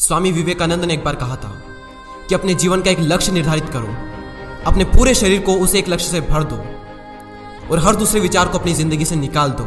[0.00, 1.48] स्वामी विवेकानंद ने एक बार कहा था
[2.28, 3.88] कि अपने जीवन का एक लक्ष्य निर्धारित करो।
[4.66, 6.56] अपने पूरे शरीर को उसे एक लक्ष्य से भर दो
[7.70, 9.66] और हर दूसरे विचार को अपनी ज़िंदगी से निकाल दो।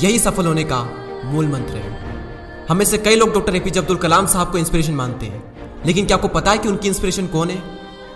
[0.00, 0.80] यही सफल होने का
[1.24, 5.26] मूल मंत्र है। हमें से कई लोग डॉक्टर एपीजे अब्दुल कलाम साहब को इंस्पिरेशन मानते
[5.26, 5.42] हैं,
[5.86, 7.62] लेकिन क्या आपको पता है कि उनकी इंस्पिरेशन कौन है?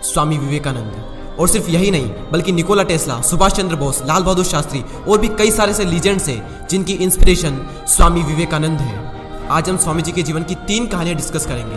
[0.03, 4.83] स्वामी विवेकानंद। और सिर्फ़ यही नहीं, बल्कि निकोला टेस्ला, सुभाष चंद्र बोस, लाल बहादुर शास्त्री
[5.07, 9.18] और भी कई सारे से लीजेंड्स हैं जिनकी इंस्पिरेशन स्वामी विवेकानंद है।
[9.51, 11.75] आज हम स्वामी जी के जीवन की तीन कहानियाँ डिस्कस करेंगे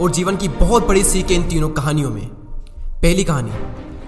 [0.00, 2.26] और जीवन की बहुत बड़ी सीख इन तीनों कहानियों में।
[3.02, 3.52] पहली कहानी,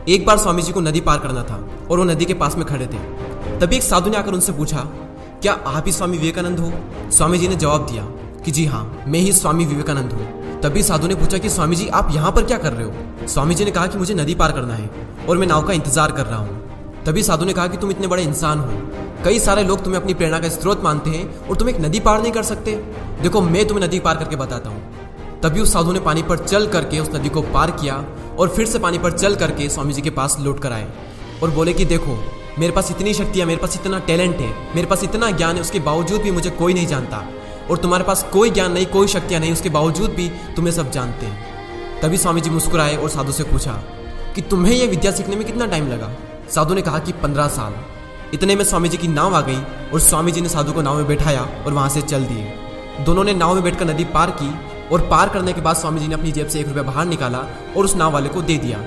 [0.09, 1.57] एक बार स्वामी जी को नदी पार करना था
[1.91, 4.87] और वो नदी के पास में खड़े थे। तभी एक साधु ने आकर उनसे पूछा,
[5.43, 6.73] क्या आप ही स्वामी विवेकानंद हो?
[7.11, 8.05] स्वामी जी ने जवाब दिया
[8.45, 11.89] कि, जी हाँ मैं ही स्वामी विवेकानंद हूँ। तभी साधु ने पूछा कि स्वामी जी
[11.91, 13.27] आप यहाँ पर क्या कर रहे हो?
[13.29, 14.91] स्वामी जी ने कहा कि, मुझे नदी पार करना है
[15.29, 16.62] और मैं नाव का इंतज़ार कर रहा हूँ।
[17.07, 20.15] तभी साधु ने कहा कि तुम इतने बड़े इंसान हो। कई सारे लोग तुम्हें अपनी
[20.15, 22.73] प्रेरणा का स्रोत मानते हैं और तुम एक नदी पार नहीं कर सकते।
[23.23, 26.67] देखो, मैं तुम्हें नदी पार करके बताता हूँ। तभी उस साधु ने पानी पर चल
[26.67, 28.05] करके उस नदी को पार किया
[28.39, 30.89] और फिर से पानी पर चल करके स्वामी जी के पास लौट कर आए
[31.43, 32.25] और बोले कि देखो,
[32.59, 35.61] मेरे पास इतनी शक्ति है, मेरे पास इतना टैलेंट है, मेरे पास इतना ज्ञान है,
[35.61, 37.25] उसके बावजूद भी मुझे कोई नहीं जानता।
[37.71, 41.27] और तुम्हारे पास कोई ज्ञान नहीं, कोई शक्तियाँ नहीं, उसके बावजूद भी तुम्हें सब जानते
[41.27, 43.73] हैं। तभी स्वामी जी मुस्कुराए और साधु से पूछा
[44.35, 46.11] कि तुम्हें यह विद्या सीखने में कितना टाइम लगा?
[46.55, 47.75] साधु ने कहा कि पंद्रह साल।
[48.35, 49.59] इतने में स्वामी जी की नाव आ गई
[49.93, 53.25] और स्वामी जी ने साधु को नाव में बैठाया और वहाँ से चल दिए। दोनों
[53.25, 54.51] ने नाव में बैठकर नदी पार की
[54.89, 57.39] और पार करने के बाद स्वामी जी ने अपनी जेब से एक रुपया बाहर निकाला
[57.77, 58.79] और उस नाव वाले को दे दिया।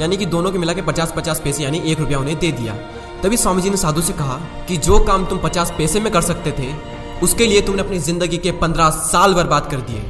[0.00, 2.74] यानी कि दोनों के मिला के पचास पचास पैसे यानी एक रुपया उन्हें दे दिया।
[3.22, 6.22] तभी स्वामी जी ने साधु से कहा कि जो काम तुम पचास पैसे में कर
[6.22, 6.72] सकते थे,
[7.22, 10.02] उसके लिए तुमने अपनी ज़िंदगी के पंद्रह साल बर्बाद कर दिए।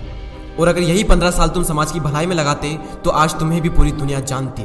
[0.58, 3.68] और अगर यही पंद्रह साल तुम समाज की भलाई में लगाते तो आज तुम्हें भी
[3.70, 4.62] पूरी दुनिया जानती।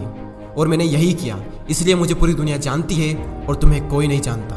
[0.54, 1.38] और मैंने यही किया।
[1.70, 4.56] इसलिए मुझे पूरी दुनिया जानती है और तुम्हें कोई नहीं जानता।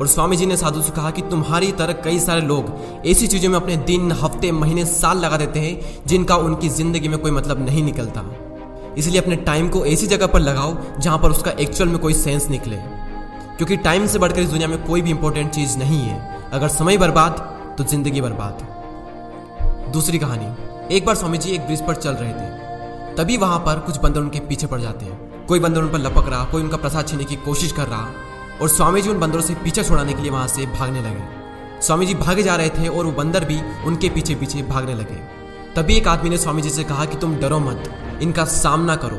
[0.00, 2.72] और स्वामी जी ने साधु से कहा कि तुम्हारी तरह कई सारे लोग
[3.06, 7.18] ऐसी चीज़ों में अपने दिन, हफ़्ते, महीने, साल लगा देते हैं, जिनका उनकी ज़िंदगी में
[7.18, 8.24] कोई मतलब नहीं निकलता।
[8.98, 12.48] इसलिए अपने टाइम को ऐसी जगह पर लगाओ जहाँ पर उसका एक्चुअल में कोई सेंस
[12.48, 12.76] निकले।
[13.56, 16.98] क्योंकि टाइम से बढ़कर इस दुनिया में कोई भी इंपॉर्टेंट चीज़ नहीं है। अगर समय
[16.98, 17.38] बर्बाद
[17.78, 18.66] तो ज़िंदगी बर्बाद।
[19.92, 23.78] दूसरी कहानी। एक बार स्वामी जी एक ब्रिज पर चल रहे थे। तभी वहाँ पर
[23.78, 26.76] कुछ बंदर उनके पीछे पड़ जाते हैं। कोई बंदर उन पर लपक रहा, कोई उनका
[26.76, 28.08] प्रसाद छीनने की कोशिश कर रहा,
[28.62, 32.06] और स्वामी जी उन बंदरों से पीछे छुड़ाने के लिए वहाँ से भागने लगे। स्वामी
[32.06, 35.14] जी भागे जा रहे थे और वो बंदर भी उनके पीछे पीछे भागने लगे।
[35.76, 37.90] तभी एक आदमी ने स्वामी जी से कहा कि तुम डरो मत,
[38.22, 39.16] इनका सामना करो।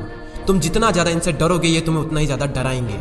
[0.47, 2.97] तुम जितना ज़्यादा इनसे डरोगे, ये तुम्हें उतना ही ज़्यादा डराएँगे।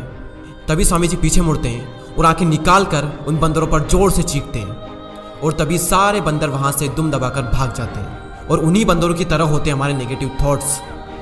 [0.69, 4.23] तभी स्वामी जी पीछे मुड़ते हैं और आँखें निकाल कर उन बंदरों पर ज़ोर से
[4.25, 8.85] चीखते हैं। और तभी सारे बंदर वहाँ से दुम दबाकर भाग जाते हैं। और उन्हीं
[8.85, 10.79] बंदरों की तरह होते हैं हमारे नेगेटिव थॉट्स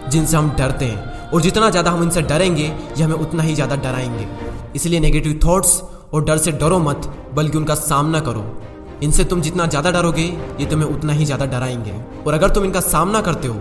[0.07, 3.77] जिनसे हम डरते हैं। और जितना ज़्यादा हम इनसे डरेंगे, ये हमें उतना ही ज़्यादा
[3.77, 4.27] डराएँगे।
[4.77, 5.81] इसलिए नेगेटिव थॉट्स
[6.13, 8.45] और डर से डरो मत, बल्कि उनका सामना करो।
[9.03, 10.25] इनसे तुम जितना ज़्यादा डरोगे,
[10.61, 11.95] ये तुम्हें उतना ही ज़्यादा डराएँगे।
[12.27, 13.61] और अगर तुम इनका सामना करते हो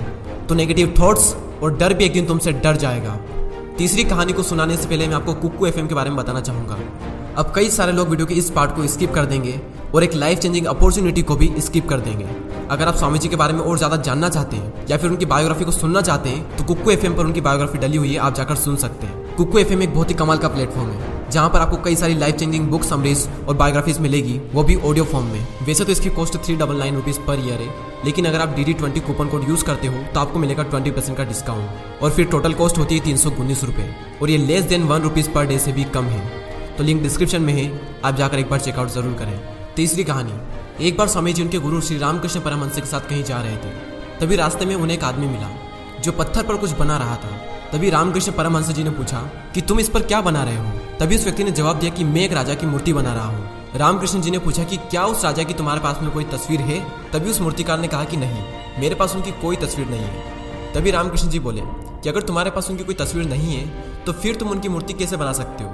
[0.50, 3.18] तो नेगेटिव थॉट्स और डर भी एक दिन तुमसे डर जाएगा।
[3.78, 6.78] तीसरी कहानी को सुनाने से पहले मैं आपको कुक्कू एफ़ के बारे में बताना चाहूँगा।
[7.38, 9.60] अब कई सारे लोग वीडियो के इस पार्ट को स्किप कर देंगे
[9.96, 12.26] और एक लाइफ चेंजिंग अपॉर्चुनिटी को भी स्किप कर देंगे।
[12.66, 15.26] अगर आप स्वामी जी के बारे में और ज़्यादा जानना चाहते हैं, या फिर उनकी
[15.28, 18.36] बायोग्राफी को सुनना चाहते हैं तो कुक्कू एफ़ पर उनकी बायोग्राफी डली हुई है, आप
[18.36, 21.60] जाकर सुन सकते हैं। कुक्कू एफ़ एक बहुत ही कमाल का प्लेटफॉर्म है, जहाँ पर
[21.60, 25.48] आपको कई सारी लाइफ चेंजिंग बुक समरीज और बायोग्राफीज मिलेगी, वो भी ऑडियो फॉर्म में।
[25.68, 27.70] वैसे तो इसकी cost three double nine rupees per year है,
[28.06, 30.92] लेकिन अगर आप D D twenty coupon code use करते हो तो आपको मिलेगा ट्वेंटी
[30.92, 33.90] परसेंट का डिस्काउंट और फिर टोटल कॉस्ट होती है तीन सौ उन्नीस रुपए,
[34.22, 36.22] और ये less than one rupees per day से भी कम है।
[36.78, 37.72] तो लिंक डिस्क्रिप्शन में है,
[38.06, 39.40] आप जाकर एक बार चेकआउट ज़रूर करें।
[39.76, 40.32] तीसरी कहानी
[40.82, 43.70] एक बार स्वामी जी उनके गुरु श्री रामकृष्ण परमहंस के साथ कहीं जा रहे थे,
[44.20, 45.50] तभी रास्ते में उन्हें एक आदमी मिला,
[46.02, 47.30] जो पत्थर पर कुछ बना रहा था।
[47.72, 49.22] तभी रामकृष्ण परमहंस जी ने पूछा,
[49.56, 50.72] कि तुम इस पर क्या बना रहे हो?
[51.00, 53.50] तभी उस व्यक्ति ने जवाब दिया कि, मैं एक राजा की मूर्ति बना रहा हूँ।
[53.76, 56.80] रामकृष्ण जी ने पूछा कि, क्या उस राजा की तुम्हारे पास में कोई तस्वीर है?
[57.12, 58.44] तभी उस मूर्तिकार ने कहा कि, नहीं,
[58.80, 62.70] मेरे पास उनकी कोई तस्वीर नहीं है। तभी रामकृष्ण जी बोले, कि अगर तुम्हारे पास
[62.70, 63.68] उनकी कोई तस्वीर नहीं है
[64.06, 65.70] तो फिर तुम उनकी मूर्ति कैसे बना सकते हो?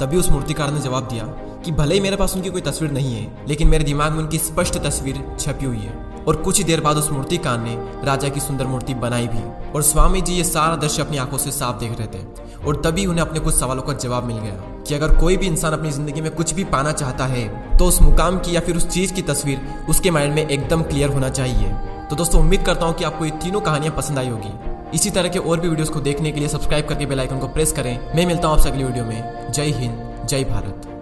[0.00, 1.24] तभी उस मूर्तिकार ने जवाब दिया
[1.64, 4.38] कि भले ही मेरे पास उनकी कोई तस्वीर नहीं है, लेकिन मेरे दिमाग में उनकी
[4.38, 8.40] स्पष्ट तस्वीर छपी हुई है। और कुछ ही देर बाद उस मूर्तिकार ने राजा की
[8.40, 11.98] सुंदर मूर्ति बनाई भी। और स्वामी जी ये सारा दृश्य अपनी आँखों से साफ़ देख
[11.98, 12.22] रहे थे।
[12.66, 14.54] और तभी उन्हें अपने कुछ सवालों का जवाब मिल गया
[14.88, 18.00] कि अगर कोई भी इंसान अपनी ज़िंदगी में कुछ भी पाना चाहता है तो उस
[18.02, 21.74] मुकाम की या फिर उस चीज़ की तस्वीर उसके माइंड में एकदम क्लियर होना चाहिए।
[22.10, 25.28] तो दोस्तों, उम्मीद करता हूँ कि आपको ये तीनों कहानियाँ पसंद आई होगी। इसी तरह
[25.28, 27.98] के और भी वीडियोस को देखने के लिए सब्सक्राइब करके बेल आइकन को प्रेस करें।
[28.16, 30.93] मैं मिलता हूँ आपसे अगली वीडियो में। जय हिंद, जय भारत।